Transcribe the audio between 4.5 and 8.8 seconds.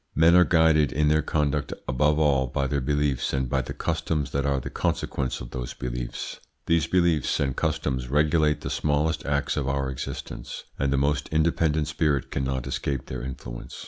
the consequence of those beliefs. These beliefs and customs regulate the